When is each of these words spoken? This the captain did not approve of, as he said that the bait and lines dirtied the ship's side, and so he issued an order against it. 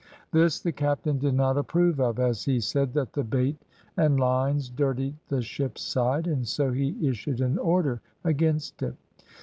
This 0.31 0.59
the 0.59 0.71
captain 0.71 1.19
did 1.19 1.35
not 1.35 1.59
approve 1.59 1.99
of, 1.99 2.17
as 2.17 2.43
he 2.45 2.59
said 2.59 2.91
that 2.95 3.13
the 3.13 3.23
bait 3.23 3.61
and 3.95 4.19
lines 4.19 4.67
dirtied 4.67 5.13
the 5.27 5.43
ship's 5.43 5.83
side, 5.83 6.25
and 6.25 6.47
so 6.47 6.71
he 6.71 6.97
issued 7.07 7.39
an 7.39 7.59
order 7.59 8.01
against 8.23 8.81
it. 8.81 8.95